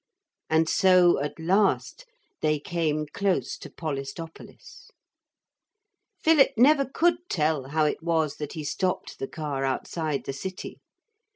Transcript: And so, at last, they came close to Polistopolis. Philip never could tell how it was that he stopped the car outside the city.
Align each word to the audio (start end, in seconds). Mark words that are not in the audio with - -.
And 0.49 0.67
so, 0.67 1.19
at 1.21 1.37
last, 1.39 2.05
they 2.41 2.59
came 2.59 3.05
close 3.13 3.55
to 3.59 3.69
Polistopolis. 3.69 4.89
Philip 6.19 6.53
never 6.57 6.85
could 6.85 7.17
tell 7.29 7.65
how 7.65 7.85
it 7.85 8.01
was 8.01 8.37
that 8.37 8.53
he 8.53 8.63
stopped 8.63 9.19
the 9.19 9.27
car 9.27 9.63
outside 9.63 10.23
the 10.25 10.33
city. 10.33 10.79